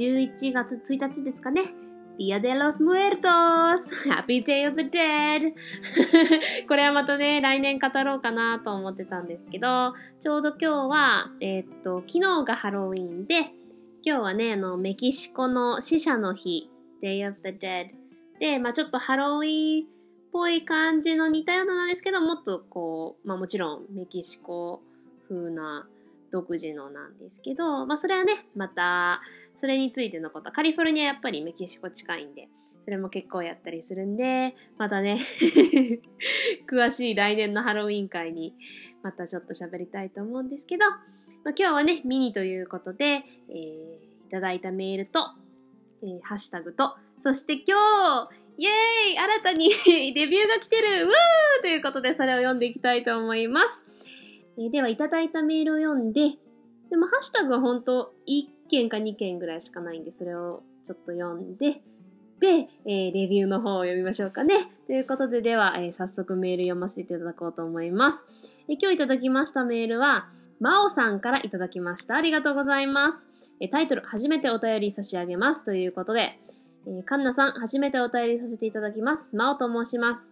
[0.00, 1.74] 11月1日ですかね。
[2.18, 3.84] Dia de los Muertos!
[4.08, 5.52] Happy Day of the Dead!
[6.66, 13.52] これはまたね、来年語ろうかなと思ってたんですけど、ちょうど今日は、えー、っと、昨日がハロウィンで、
[14.02, 16.70] 今日はね、あの、メキシコの死者の日、
[17.02, 17.88] Day of the Dead
[18.38, 19.88] で、まあちょっとハロウィンっ
[20.32, 24.80] ぽい感じの似たようななんですけど、もっとこう、まあもちろんメキシコ
[25.28, 25.86] 風な
[26.32, 29.20] 独自のなんですけど、まあそれはね、また、
[29.60, 32.48] それについてのこと、カリフォルニアやっぱりメキシコ近いんで、
[32.84, 35.20] それも結構やったりするんで、またね
[36.70, 38.54] 詳しい来年のハロウィン会に
[39.02, 40.98] またちょっと喋りたいと思うんですけど、まあ、
[41.48, 45.30] 今日はね、ミニということで、えー、いただいたメールと、
[46.02, 47.76] えー、ハッシュタグと、そして今
[48.28, 49.68] 日、イエーイ新たに
[50.14, 53.86] レビューが来てるウーということで、それを読んでいきたいと思います。
[54.60, 56.32] えー、では、いただいたメールを読んで、
[56.90, 61.80] でも、ハッシュタグは本当1件か2件ぐらいしかないんで、それをちょっと読んで、
[62.40, 64.70] で、えー、レビューの方を読みましょうかね。
[64.86, 68.26] ということで、では、えー、早速メール読ませていただこうと思います。
[68.68, 72.16] えー、今日いただきましたメールは、まおさんからいただきました。
[72.16, 73.26] ありがとうございます。
[73.60, 75.64] えタイトル、初めてお便り差し上げます。
[75.64, 76.38] ということで、
[76.86, 79.36] えー、カンナさん、初めてお便りさせていただきます。
[79.36, 80.24] まおと申します。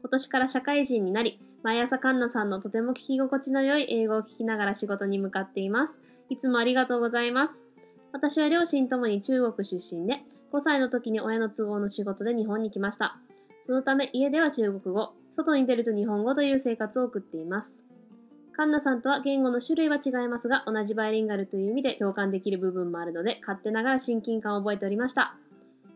[0.00, 5.96] 今年から社会人になり、毎朝カンナさんのとても聞き心地の良い英語を聞きながら仕事に向かっています。
[6.28, 7.54] いつもありがとうございます。
[8.12, 13.16] 私は両親ともに中国出身で、5歳の時に親の都合の仕事で日本に来ました。
[13.66, 17.82] そのため家では中国語、外に出ると日本語という生活を送っています。
[18.52, 25.34] カンナさんとは言語の種類は違いますが、同じバイリンガルという意味で共感できる部分もあるので、勝手ながら親近感を覚えておりました。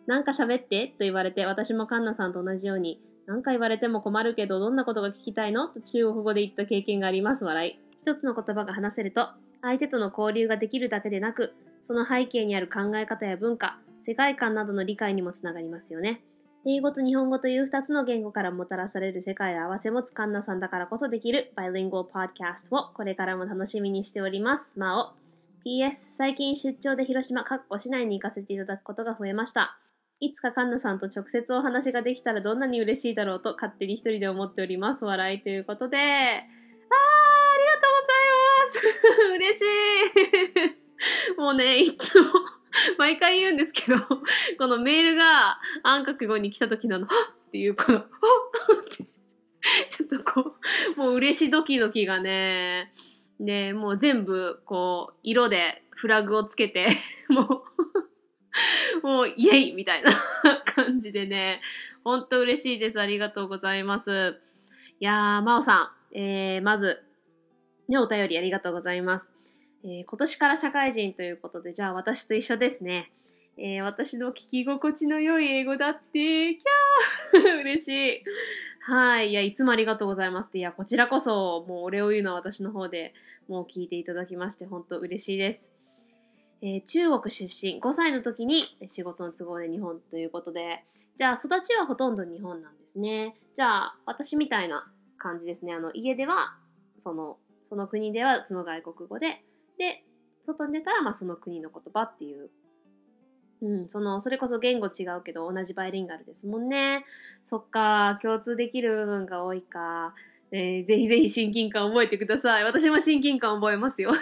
[0.07, 5.69] なんか喋ってと言われて、私もカンナさんと同じように、何か言われても困るけど、どんなことが聞きたいの？
[5.69, 7.45] と中国語で言った経験があります。
[7.45, 7.79] 笑い。
[8.01, 9.29] 一つの言葉が話せると、
[9.61, 11.53] 相手との交流ができるだけでなく、
[11.85, 16.23] その背景にある考え方や文化、世界観などの理解にもつながりますよね。
[16.67, 24.73] 英語と日本語という二つの言語からもたらされる世界を合わせ持つカンナさんだからこそできるバイリンゴーポッドキャストをこれからも楽しみにしております。
[24.77, 25.13] まお。
[25.67, 29.79] PS、最近出張で広島、かっこ市内に行かせていただくことが増えました。
[30.21, 35.05] いつかカンナさんと直接お話ができたらどんなに嬉しいだろうと勝手に一人で思っております。
[35.05, 35.97] 笑いということで。
[35.97, 38.89] あー、ありがとうございます。
[39.37, 39.65] 嬉し
[41.35, 41.39] い。
[41.41, 42.33] もうね、いつも
[42.99, 43.99] 毎回言うんですけど、
[44.59, 48.07] このメールが暗覚語に来た時なの、はっっていう、この、はっ
[48.85, 49.05] って。
[49.89, 50.55] ちょっとこ
[50.97, 52.93] う、もう嬉しドキドキがね、
[53.39, 56.89] ね、もう全部、こう、色でフラグをつけて、
[57.29, 57.88] もう
[59.03, 60.11] もう、イエイみたいな
[60.65, 61.61] 感じでね、
[62.05, 63.01] ほんと嬉しいです。
[63.01, 64.39] ありがとうございます。
[65.01, 67.03] いやー、まおさん、えー、まず、
[67.89, 69.31] ね、お便りありがとうございます。
[69.85, 73.13] えー、今年から社会人ということで、じゃあ私と一緒ですね。
[73.57, 78.25] えー、私の聞き心地の良い英語だって、キャー 嬉しい。
[78.81, 79.31] はい。
[79.31, 80.59] いや、いつもありがとうございますって。
[80.59, 83.15] いや、こちらこそ、もうお礼を言うのは私の方で
[83.49, 85.78] もう聞いていただきまして、本当嬉しいです。
[86.61, 90.85] えー、中国出身、5歳の時に仕事の都合で日本ということで、
[91.17, 93.37] じゃあ育ちはほとんど日本なんですね。
[93.55, 95.73] じゃあ私みたいな感じですね。
[95.73, 96.57] あの家では
[96.97, 99.43] そのその国ではその外国語で、
[99.79, 100.05] で、
[100.43, 102.51] 外に出たらまあその国の言葉っていう。
[103.61, 107.05] うん、その、それこそ言語違うけど同じバイリンガルですもんね。
[107.45, 110.15] そっか、共通できる部分が多いか。
[110.51, 112.65] えー、ぜひぜひ親近感覚えてください。
[112.65, 114.13] 私も親近感覚えますよ。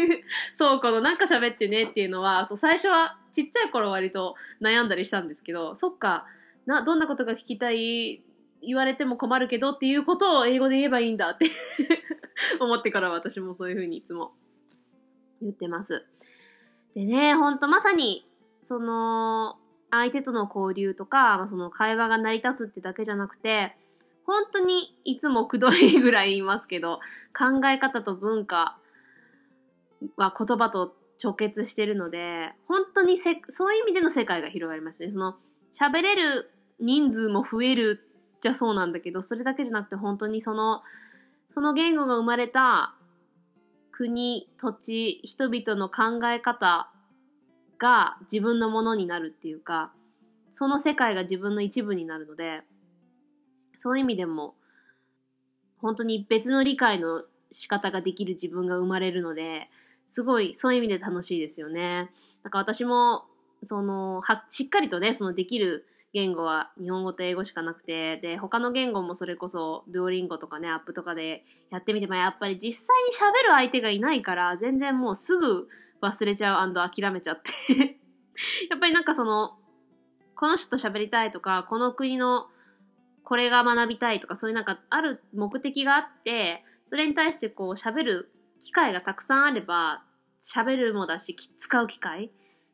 [0.54, 6.26] そう、このなんか喋ってねっていうのは、そう、最初はちっちゃい頃割と悩んだりしたんですけど、そっか、
[6.64, 8.22] な、どんなことが聞きたい、
[8.62, 11.46] 言われても困るけどっていうことを英語で言えばいいんだって
[12.60, 14.32] 思ってから私もそういうふうにいつも
[15.42, 16.06] 言ってます。
[16.94, 18.26] でね、ほんとまさに、
[18.62, 19.58] その、
[19.90, 23.76] 相手との交流とか、その会話が成り立つってだけじゃなくて、
[24.26, 27.00] 本当にいつもくどいぐらい言いますけど、
[27.36, 28.78] 考え方と文化
[30.16, 35.10] は言葉と直結してるので、本当にせ、そういう意味での世界が広がりますね。
[35.10, 35.36] その、
[35.72, 36.50] 喋れる
[36.80, 38.08] 人数も増える
[38.40, 40.82] じゃそうなんだけど、それだけじゃなくて本当にその、
[41.48, 42.94] その言語が生まれた
[43.92, 46.90] 国、土地、人々の考え方
[47.78, 49.92] が自分のものになるっていうか、
[50.50, 52.62] その世界が自分の一部になるので、
[53.76, 54.54] そういう意味でも、
[55.78, 59.70] 本当に別の理解の仕方ができる自分が生まれるので、
[60.08, 62.10] すごいそういう意味で楽しいですよね。
[62.42, 63.24] だから私も、
[63.62, 75.68] その、は、しっかりとね、そのできる言語は日本語と英語しかなくて、で、他の言語もそれこそ、ドゥオリンゴとかね、アップとかでやってみても、やっぱり実際に喋る相手がいないから、全然もうすぐ
[76.00, 77.98] 忘れちゃう諦めちゃって
[78.70, 79.58] やっぱりなんかその、
[80.36, 82.48] この人と喋りたいとか、この国の
[83.24, 88.30] これが学びたいとか、そういうなんかある目的があって、それに対してこう喋る
[88.60, 90.02] 機会がたくさんあれば、
[90.42, 92.30] 喋るもだし、使う機会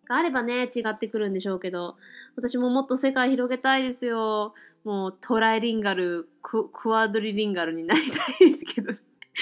[0.08, 1.96] があればね、違ってくるんでしょうけど、
[2.36, 4.54] 私ももっと世界広げたいですよ。
[4.84, 8.92] もうトライリンガル、クワドリリンガルになりたいですけど。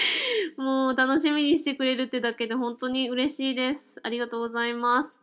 [0.57, 3.99] もう楽しみにしてくれるってだけで本当に嬉しいです。
[4.03, 5.19] ありがとうございます。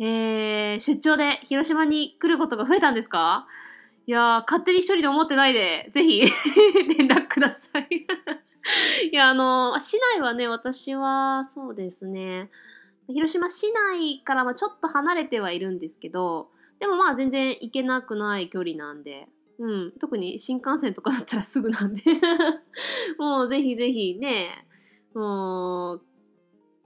[0.00, 3.46] えー、出張で広島に来ることが増えたんですか？
[4.06, 6.20] いやー、勝手に一人で思ってないで、ぜひ
[6.98, 8.06] 連絡ください。
[9.10, 12.50] いや、あの、市内はね、私は、そうですね、
[13.08, 19.28] 広島市内からはちょっと離れてはいるんですけど、でもまあ全然行けなくない距離なんで、
[19.58, 22.02] うん、特に新幹線とかだったらすぐなんで。
[23.18, 24.66] もうぜひぜひね、
[25.14, 26.02] もう、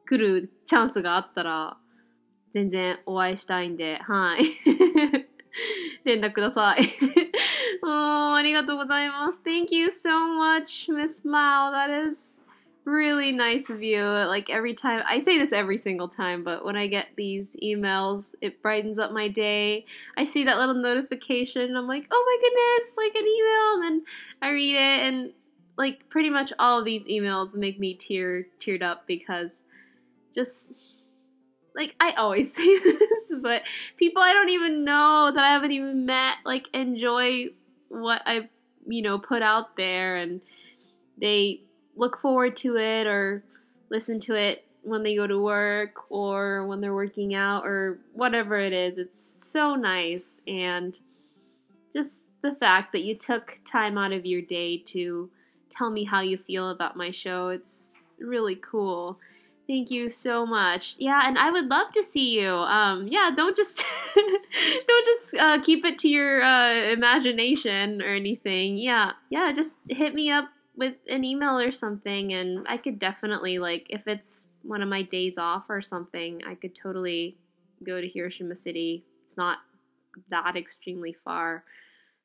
[0.06, 1.78] 来るチャンスがあったら、
[2.52, 5.27] 全然お会いしたいんで、はい。
[6.07, 6.81] 連絡ください。
[7.83, 9.41] oh, ありがとうございます。
[9.43, 11.71] Thank you so much, Miss Mao.
[11.71, 12.33] That is
[12.85, 14.03] really nice of you.
[14.03, 18.33] Like every time, I say this every single time, but when I get these emails,
[18.41, 19.85] it brightens up my day.
[20.17, 21.75] I see that little notification.
[21.75, 23.73] I'm like, oh my goodness, like an email.
[23.73, 24.05] And then
[24.41, 25.33] I read it, and
[25.77, 29.61] like pretty much all of these emails make me tear teared up because
[30.35, 30.67] just
[31.78, 33.62] like I always say this, but
[33.96, 37.46] people I don't even know that I haven't even met like enjoy
[37.88, 38.50] what I
[38.86, 40.42] you know put out there and
[41.16, 41.62] they
[41.96, 43.42] look forward to it or
[43.90, 48.58] listen to it when they go to work or when they're working out or whatever
[48.58, 48.98] it is.
[48.98, 50.98] It's so nice and
[51.92, 55.30] just the fact that you took time out of your day to
[55.68, 57.48] tell me how you feel about my show.
[57.48, 57.82] It's
[58.18, 59.18] really cool.
[59.68, 60.96] Thank you so much.
[60.98, 62.54] Yeah, and I would love to see you.
[62.54, 63.84] Um, yeah, don't just
[64.16, 68.78] don't just uh, keep it to your uh, imagination or anything.
[68.78, 73.58] Yeah, yeah, just hit me up with an email or something, and I could definitely
[73.58, 77.36] like if it's one of my days off or something, I could totally
[77.84, 79.04] go to Hiroshima City.
[79.26, 79.58] It's not
[80.30, 81.62] that extremely far,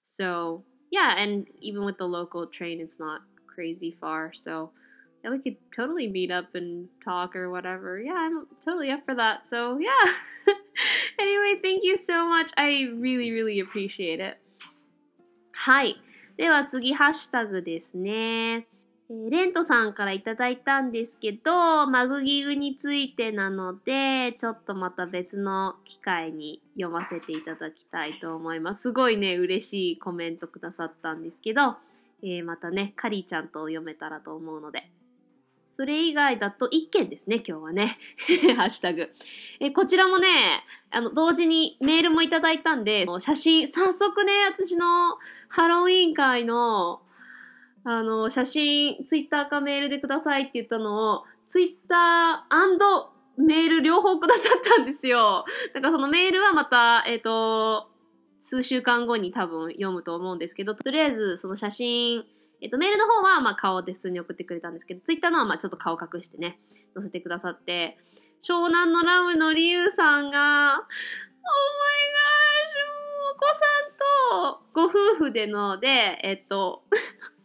[0.05, 3.19] so yeah, and even with the local train, it's not
[3.53, 4.31] crazy far.
[4.33, 4.71] So
[5.23, 7.99] yeah, we could totally meet up and talk or whatever.
[7.99, 9.47] Yeah, I'm totally up for that.
[9.47, 9.91] So, yeah.
[11.19, 12.51] anyway, thank you so much.
[12.57, 14.37] I really, really appreciate it.
[15.53, 15.95] はい。
[16.35, 18.67] では次、ハッシュタグですね。
[19.09, 28.81] えー、レントさんからいただいたんですけど、マグギグについてなので、ちょっとまた別の機会に読ませていただきたいと思います。
[28.81, 31.77] すごいね、嬉しいコメントくださったんですけど、
[32.23, 34.89] えー、またね、カリーちゃんと読めたらと思うので、
[35.75, 37.97] それ以外だと1件ですね、今日はね。
[38.55, 39.09] ハッシュタグ。
[39.59, 45.17] え、こちらもね、あの、同時にメールもいただいたんで、写真、早速ね、私の
[45.49, 47.01] ハロウィン会の、
[47.85, 55.43] あの、写真、ツイッターかメールでくださいって言ったのを、ツイッターメール両方くださったんですよ。
[55.73, 57.89] だからそのメールはまた、えっ、ー、と、
[58.41, 62.25] 数週間後に多分読むと思うんですけど、とりあえずその写真、
[62.63, 66.59] えっと、メールの方は、まあ、顔で普通に送ってくれたんですけど、ツイッターのは、まあ、ちょっと顔隠してね、
[66.93, 67.97] 載せてくださって、
[68.41, 70.93] 湘南のラムのリュウさんが、Oh my gosh!
[73.35, 76.83] お子さんとご夫婦でので、えっと、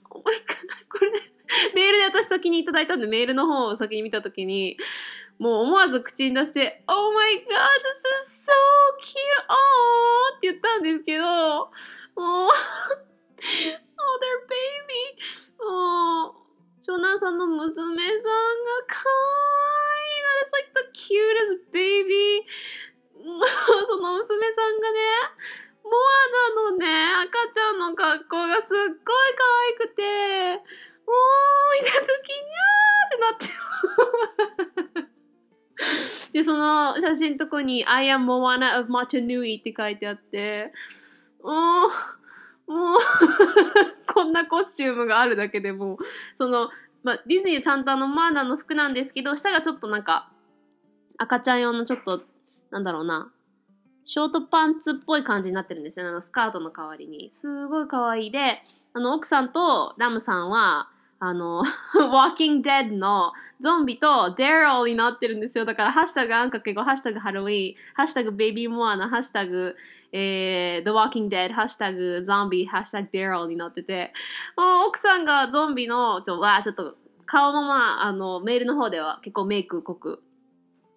[0.08, 0.42] Oh my god!
[0.88, 1.10] これ、
[1.74, 4.76] メールで私先にいただいたんで、メールの方を先に見たときに、
[5.40, 7.44] もう思わず口に出して、Oh my gosh, this
[8.28, 8.52] is so
[9.02, 9.18] cute!
[9.48, 11.70] おーって言ったんですけど、も
[12.46, 13.08] う
[13.98, 15.18] Oh, their baby!
[15.58, 16.48] もう、
[16.80, 18.24] 湘南さんの娘さんが
[18.86, 20.22] 可愛い。
[20.28, 22.46] That is like the cutest baby!
[23.86, 24.98] その娘さんがね、
[25.84, 25.94] モア
[26.54, 26.86] ナのね、
[27.26, 28.96] 赤ちゃんの格好がすっごい
[29.36, 30.02] 可愛くて、
[31.06, 31.18] もう
[31.80, 35.08] 見たときにゃーってなって。
[36.32, 40.72] で、その写真のとこに I am Moana of Matanui って書いてあって、
[41.42, 41.90] もう、
[42.68, 42.98] もう
[44.12, 45.98] こんなコスチュームがあるだけでも
[46.36, 46.70] その、
[47.02, 50.30] まあ、ディズニーちゃんとあのマーナの服なんですけど、下がちょっとなんか、
[51.16, 52.22] 赤ちゃん用のちょっと、
[52.70, 53.32] なんだろうな、
[54.04, 56.10] ショートパンツっぽい感じになってるんですよね。
[56.10, 57.30] あの、スカートの代わりに。
[57.30, 58.62] すごい可愛いで、
[58.94, 60.88] あの、奥さんとラムさんは、
[61.20, 61.62] あの、
[61.94, 65.64] Walking Dead のゾンビと Daryl になってるんですよ。
[65.64, 69.74] だから、ハッシュタグあんかけご、ハッシュタグハロウィン、ハッシュタグベビーモアナ、ハッシュタグ、
[70.12, 74.12] えー、The Walking Dead、ハッシュタグゾンビ、ハッシュタグ Daryl になってて、
[74.56, 76.96] もう奥さんがゾンビの、ちょ、わちょっと、
[77.26, 80.22] 顔もまあ、あの、メールの方では結構メイク濃く、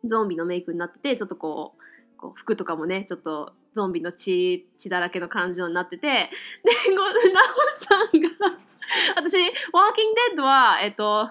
[0.05, 1.81] ゾンビのメイクになってて、ちょっとこう、
[2.17, 8.59] こう服とかもね、ちょっとゾンビの血、血だらけの感じになってて、で、こうラオさんが
[9.15, 11.29] 私、ワーキングデッドは、えっと、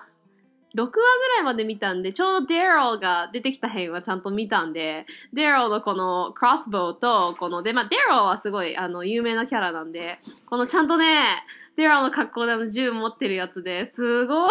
[0.75, 0.99] 6話ぐ
[1.37, 11.45] らいまで見たんで、ちょうどデラルが出てきた辺はちゃんと見たんで、デラルのこのクロスボウと、この、で、まあ、デラルはすごい、あの、有名なキャラなんで、このちゃんとね、
[11.77, 14.51] デラルの格好であの銃持ってるやつですごい。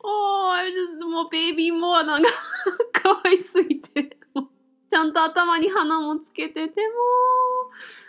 [0.00, 0.66] おー、
[1.00, 2.28] just, もうベイビーモアナが
[2.92, 4.18] 可愛すぎて。
[4.90, 6.94] ちゃんと頭に花もつけてても、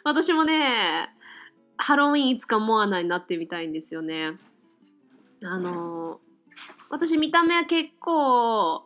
[0.03, 1.14] 私もね、
[1.77, 4.37] ハロウィンいつかモアナになってみたいんですよね。
[5.43, 6.19] あの、
[6.89, 8.85] 私見た目は結構、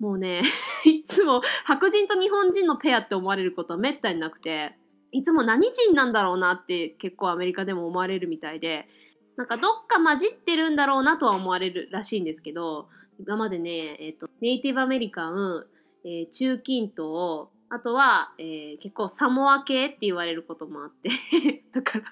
[0.00, 0.42] もうね、
[0.84, 4.76] いつも白人と日本人のペアって思われることはめったになくて、
[5.12, 8.88] いつも何人なんだろうなって結構アメリカでも思われるみたいで、
[9.36, 12.88] なんかどっか混じってるんだろうなとは思われるらしいんですけど、
[13.20, 15.66] 今までね、えっ、ー、と、ネイティブアメリカン、
[16.04, 21.10] えー、中近東、あとは、えー、結構サモア系って言われることもあって
[21.72, 22.04] だから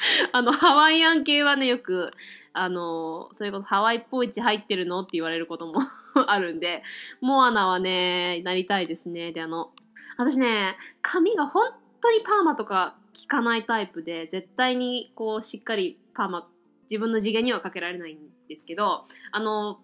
[0.32, 2.10] あの、ハワイアン系はね、よく、
[2.52, 5.74] あの、それこそハワイっぽい血入ってるのって言われることも
[6.26, 6.82] あるんで、
[7.20, 9.32] モアナはね、なりたいですね。
[9.32, 9.72] で、あの、
[10.16, 16.48] 私ね、髪が本当にパーマとか効かないタイプで、絶対にこう、しっかりパーマ、
[16.84, 19.80] 自分の次元にはかけられないんですけど、あの、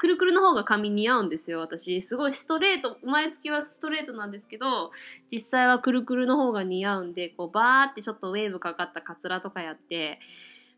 [0.00, 2.00] くるくるの方が髪似合うんですよ、私。
[2.00, 4.92] すごいストレート、生まれつきはストレートなんですけど、
[5.30, 10.18] 実際はくるくるの方が似合うんで、こう、バーってちょっとウェーブかかったカツラとかやって、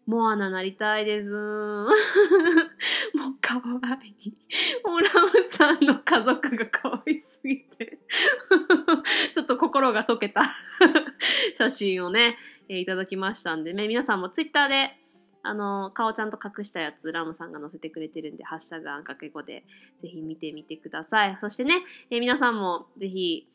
[0.07, 1.33] モアナなりたいです。
[1.37, 1.89] もう
[3.41, 3.63] かわ
[4.03, 4.35] いい。
[4.85, 7.99] もうラムさんの家族がかわいすぎて
[9.35, 10.43] ちょっと心が溶けた
[11.55, 12.39] 写真をね、
[12.69, 14.97] え、いただきましたんでね、皆さんもツイッターで
[15.43, 19.65] あの、顔ちゃんと隠したやつ、ラムさんが載せてくれてるんで、ハッシュタグあんかけ語で、
[20.01, 21.37] ぜひ見てみてください。
[21.41, 23.49] そしてね、えー、皆さんもぜひ、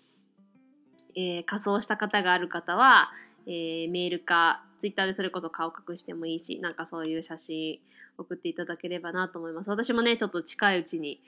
[1.15, 3.11] えー、仮装した方がある方は、
[3.45, 7.79] えー、メールか、ツイッターでそれこそ顔隠してもいいし、なんかそういう写真
[8.17, 9.69] 送っていただければなと思います。
[9.69, 11.21] 私もね、ちょっと近いうちに、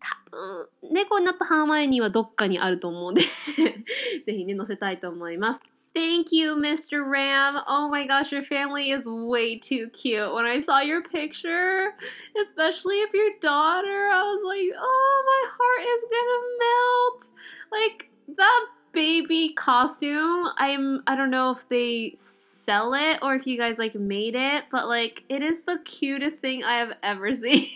[0.00, 3.20] 多分、猫になったハーマイニーはどっかにあると思うんで
[4.26, 5.62] ぜひね、載せたいと思います。
[5.92, 7.08] Thank you, Mr.
[7.08, 7.60] Ram.
[7.66, 10.32] Oh my gosh, your family is way too cute.
[10.32, 11.94] When I saw your picture,
[12.40, 17.28] especially if your daughter, I was like, oh, my heart is gonna melt.
[17.72, 23.58] Like, that baby costume, I'm, I don't know if they sell it or if you
[23.58, 27.66] guys like made it, but like, it is the cutest thing I have ever seen.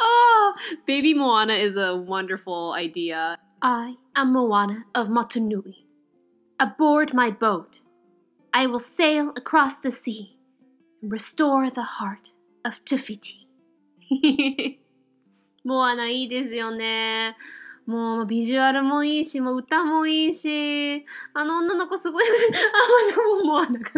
[0.00, 0.54] oh,
[0.86, 3.36] baby Moana is a wonderful idea.
[3.60, 5.85] I am Moana of Motunui
[6.59, 7.79] aboard my boat.
[8.53, 10.37] I will sail across the sea
[11.01, 12.33] and restore the heart
[12.65, 13.47] of Tufiti.
[15.63, 17.37] モアナいいですよね。
[17.85, 23.89] もうビジュアルもいいし、もう歌もいいし、あの女の子すごい、あ、もうモアナが。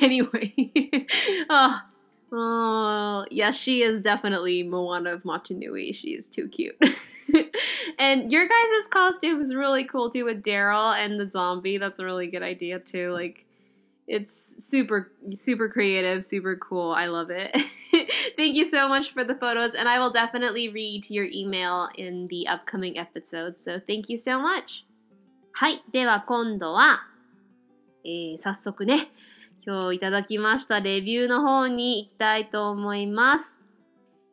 [0.00, 0.52] anyway.
[1.48, 1.84] oh,
[2.32, 5.94] oh, yeah, she is definitely Moana of Machinui.
[5.94, 6.76] She is too cute.
[7.98, 11.78] and your guys' costume is really cool too with Daryl and the zombie.
[11.78, 13.12] That's a really good idea too.
[13.12, 13.46] Like
[14.06, 16.92] it's super super creative, super cool.
[16.92, 17.50] I love it.
[18.36, 22.28] Thank you so much for the photos and I will definitely read your email in
[22.28, 23.60] the upcoming episode.
[23.60, 24.84] So thank you so much.
[25.56, 25.84] はい。
[25.92, 27.06] では今度は、
[28.04, 29.08] えー、早速ね、
[29.69, 33.59] 今日いただきましたレビューの方に行きたいと思います。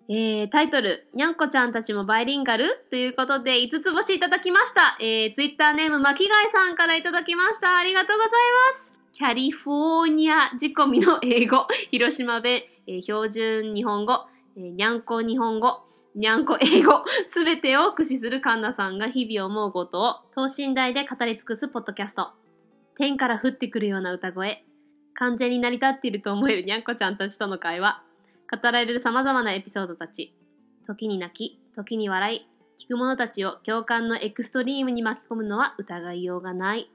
[0.08, 4.96] えー、タイトル、にゃんこちゃんたちもバイリンガルということで、5つ星いただきました。
[4.98, 7.76] えー、ツイッターネーム、巻貝さんからいただきました。
[7.76, 8.30] ありがとうござい
[8.72, 8.94] ます。
[9.12, 14.26] キャリフォーニア仕込みの英語、 広島弁、えー、標準日本語、
[14.56, 15.82] えー、にゃんこ日本語、
[16.14, 22.30] にゃんこ英語、すべてを駆使するカンナさんが日々思うことを等身大で語り尽くすポッドキャスト。
[22.96, 24.64] 天から降ってくるような歌声。
[25.18, 28.02] 完全に成り立っていると思えるにゃんこちゃんたちとの会話。
[28.50, 30.34] 語られる様々なエピソードたち。
[30.86, 32.46] 時に泣き、時に笑い、
[32.78, 36.90] 聞く者たちを共感のエクストリームに巻き込むのは疑いようがない。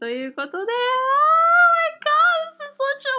[0.00, 0.66] ということで、Oh my
[2.02, 3.14] god, this is such a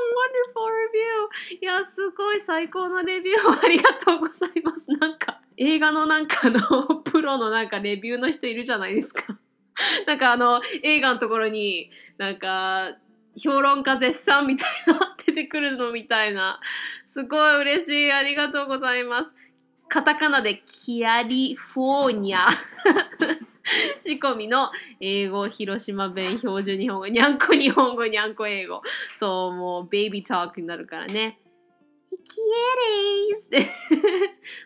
[0.54, 1.60] wonderful review!
[1.62, 4.92] いや、すごい最高のレビューを ありがとうございます。
[4.92, 6.60] なんか、映画のなんかの
[7.04, 9.40] プロのなんかレビューの人いるじゃないですか。
[10.06, 12.98] なんかあの、映画のところに、なんか、
[13.40, 16.60] 評論家絶賛みたいな出てくるのみたいな。
[17.08, 18.12] すごい嬉しい。
[18.12, 19.34] ありがとうございます。
[19.88, 22.48] カタカナでキアリフォーニャ。
[24.06, 28.82] 仕込みの英語、広島弁、標準日本語、にゃんこ日本語、にゃんこ英語。
[29.18, 31.40] そう、もうベイビートークになるからね。
[32.24, 33.72] キエレーって。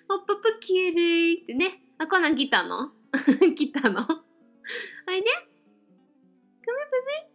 [0.08, 1.84] ポッププキエレーってね。
[1.98, 2.92] あ、こんなん来たの？
[3.56, 4.01] 来たの？
[4.01, 5.27] あれね
[6.63, 7.27] Come here, baby.
[7.27, 7.33] Come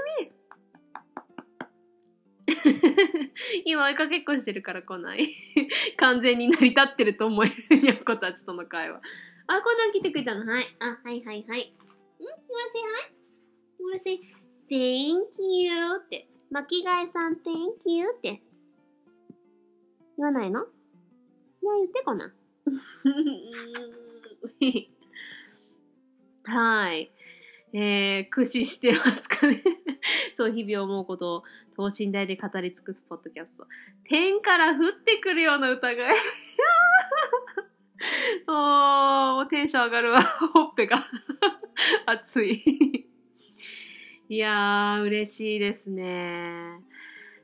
[0.00, 0.32] め
[3.64, 5.28] 今追いかけっこしてるから来ない。
[5.96, 9.00] 完全に成り立ってると思えるにゃんこたちとの会話。
[9.46, 10.44] あ、こんなん来てくれたの？
[10.50, 10.66] はい。
[10.80, 11.60] あ、はいはいはい。
[11.60, 11.62] ん
[12.20, 12.32] ?You wanna
[12.72, 12.88] say hi?
[13.78, 14.20] You wanna say
[14.68, 15.70] thank you?
[16.04, 16.28] って。
[16.50, 18.10] 巻貝さん thank you?
[18.16, 18.42] って。
[20.16, 20.64] 言わないの？
[20.64, 20.70] いや、
[21.80, 22.32] 言ってこな。
[26.44, 27.12] はい。
[27.74, 29.62] えー、駆使してますかね
[30.34, 31.44] そう、日々思うことを
[31.76, 33.66] 等身大で語り尽くすポッドキャスト。
[34.04, 36.14] 天から降ってくるような疑い。
[38.46, 40.20] おー、テンション上がるわ。
[40.22, 41.06] ほっぺが
[42.06, 43.06] 熱い
[44.28, 46.80] いやー、嬉しいですね。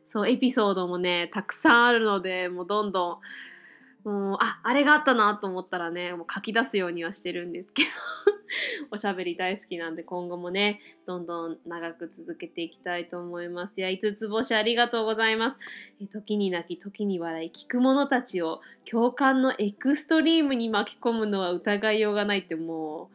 [0.04, 3.20] そう、エピソードもね、たくさんあるので、もうどんど
[4.04, 7.88] ん、もう、あ、あれがあったなと思ったらね、もう書き出すようにはしてるんですけど
[8.90, 13.75] おしゃべり大好きなんで、今後もね、どんどん長く続けていきたいと思います。
[13.76, 15.57] いや、5つ星ありがとうございます。
[16.02, 23.11] え時に泣き、時に笑い、聞く者たちを共感のエクストリームに巻き込むのは疑いようがないっても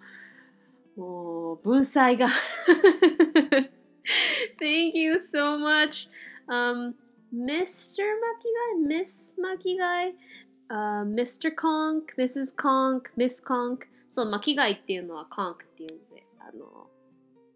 [0.98, 2.28] う、もう、文才が
[4.60, 6.08] Thank you so much.
[6.48, 6.94] Um,
[7.34, 8.04] Mr.
[8.04, 10.14] Makigai, Miss Makigai,
[10.70, 11.50] uh, Mr.
[11.56, 12.56] Conk, Mrs.
[12.56, 16.88] Conk, Miss Conk そう、巻貝っていうのは conk っていうので、あの、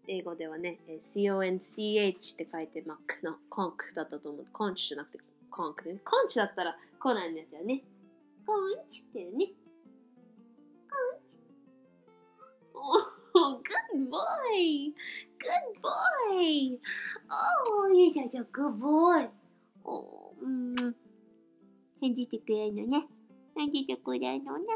[0.08, 0.80] 英語ではね、
[1.14, 4.44] conch って書いて、まあ、の conk だったと思う。
[4.52, 5.18] conch じゃなくて
[5.52, 7.84] conk で、ね conch だったらコナンのやつよね。
[8.44, 9.52] conch っていうね。
[10.90, 11.28] conch。
[12.74, 14.92] Oh, good boy!
[15.38, 16.80] Good boy!
[17.70, 19.28] Oh, よいしょしょ、good boy!
[19.84, 20.74] おうん。
[22.00, 23.06] 返事してくれるのね。
[23.54, 24.66] 返事してくれるのね。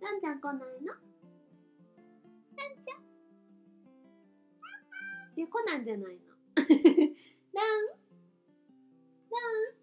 [0.00, 0.92] ランちゃん来ないの？
[0.92, 2.96] ランちゃ？
[2.98, 3.02] ん
[5.40, 6.20] え、来なんじゃないの？
[7.52, 7.86] ラン？
[9.30, 9.38] ラ
[9.70, 9.74] ン？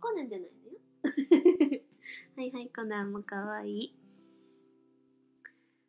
[0.00, 0.78] 来なんじゃないのよ？
[2.36, 3.94] はいはい、コナンもかわいい。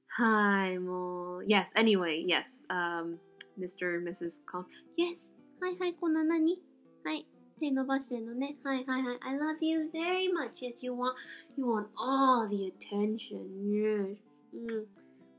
[0.07, 3.17] はい、もう、yes, anyway, yes, um,
[3.57, 4.01] Mr.
[4.03, 4.41] Mrs.
[4.45, 4.65] Kong.
[4.97, 6.61] Yes, はいはい、コナン何？
[7.03, 7.25] はい、
[7.61, 8.57] 手伸ばしてんのね。
[8.63, 9.17] はいはいはい。
[9.21, 10.55] I love you very much.
[10.61, 11.13] Yes, you want,
[11.57, 13.45] you want all the attention.
[13.69, 14.17] Yes.
[14.53, 14.67] うん。
[14.67, 14.85] も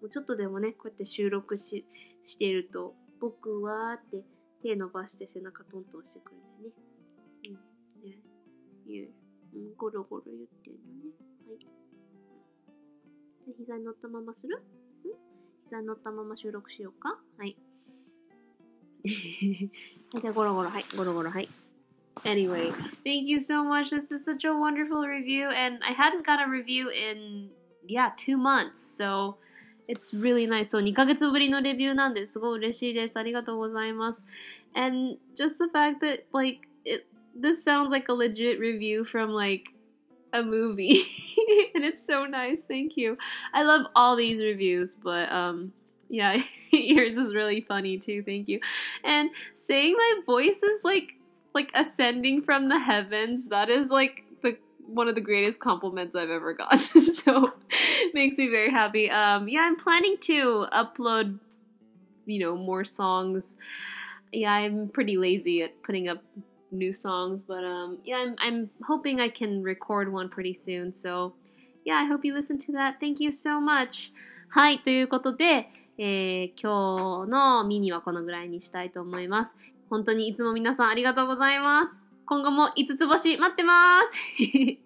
[0.05, 1.85] うちょっとでもね、こうやって収録し
[2.23, 4.23] してると、僕はって
[4.63, 6.73] 手伸ばして背中トントンしてくるんだよね。
[8.05, 8.11] うん。
[8.11, 8.19] ね。
[8.87, 9.09] Yes.
[9.55, 11.11] うん、ゴロゴロ言ってるのね。
[11.49, 11.59] はい。
[13.45, 14.57] じゃ膝に乗ったままする？
[14.57, 14.61] ん？
[15.65, 17.19] 膝に乗ったまま収録しようか？
[17.37, 17.57] はい。
[19.05, 20.85] じゃあゴロゴロ、はい。
[20.97, 21.49] ゴロゴロ、はい。
[22.26, 22.72] Anyway,
[23.04, 23.92] thank you so much.
[23.92, 27.50] This is such a wonderful review, and I hadn't got a review in,
[27.88, 28.82] yeah, two months.
[28.98, 29.38] So
[29.88, 30.72] it's really nice.
[30.72, 33.18] So 2ヶ月ぶりのレビューなんですごい嬉しいです。
[33.18, 34.24] ありがとうございます。
[34.76, 37.06] And just the fact that, like, it
[37.40, 39.70] this sounds like a legit review from like
[40.34, 41.04] a movie
[41.76, 43.18] and it's so nice thank you
[43.54, 45.72] i love all these reviews but um
[46.10, 46.38] yeah
[46.72, 48.60] yours is really funny too thank you
[49.04, 51.14] and saying my voice is like
[51.54, 56.30] like ascending from the heavens that is like the one of the greatest compliments i've
[56.30, 57.54] ever gotten so
[58.14, 61.40] makes me very happy um yeah i'm planning to upload
[62.26, 63.56] you know more songs
[64.32, 66.22] yeah i'm pretty lazy at putting up
[66.72, 67.42] new songs.
[67.48, 70.94] But um, yeah, I'm, I'm hoping I can record one pretty soon.
[70.94, 71.34] So
[71.86, 73.00] yeah, I hope you listen to that.
[73.00, 74.12] Thank you so much.
[74.50, 79.54] はい、ということで、えー、今日のミニはこのぐらいにしたいと思います。
[79.93, 82.03] 本当にいつも皆さんありがとうございます。
[82.25, 84.82] 今後も5つ星待ってます。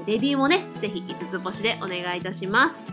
[0.06, 2.86] レビューもね、ぜひ5つ星でお願いいたします。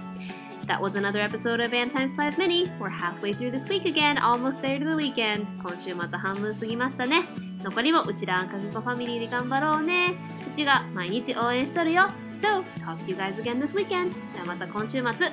[0.66, 2.70] That was another episode of Antimes 5 Mini.
[2.78, 5.44] We're halfway through this week again, almost there to the weekend.
[5.60, 7.24] 今週また半分過ぎましたね。
[7.62, 10.14] 残りもうちらあんかけこファミリーで頑張ろうね。
[10.52, 12.04] うちが毎日応援しとるよ。
[12.40, 14.12] So, talk to you guys again this weekend.
[14.32, 15.26] じゃあまた今週末。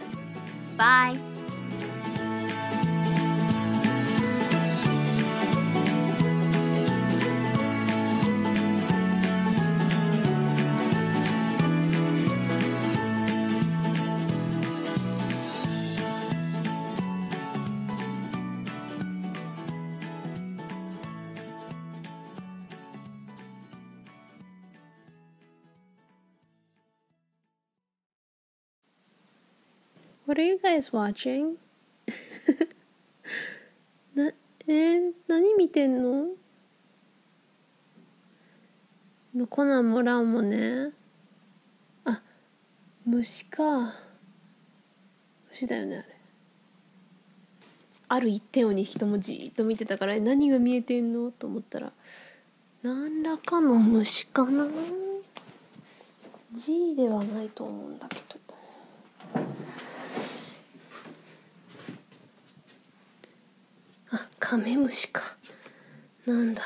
[0.77, 1.28] Bye!
[30.39, 31.57] What are you guys watching?
[34.15, 34.31] な、
[34.67, 36.27] えー、何見てんの？
[39.35, 40.93] のコナンもランもね。
[42.05, 42.21] あ、
[43.05, 43.95] 虫か。
[45.49, 46.07] 虫だよね、あれ。
[48.07, 51.31] ある一点をに人もじーっと見てたから、何が見えてんの？
[51.31, 51.91] と思ったら、
[52.81, 54.69] 何らかの虫かな
[56.53, 58.29] ?G ではないと思うんだけど。
[64.11, 65.21] あカメムシか。
[66.25, 66.63] なんだ。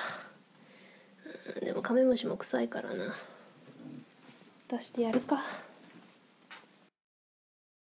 [1.62, 3.14] でもカメムシも臭いからな。
[4.70, 5.42] 出してやるか。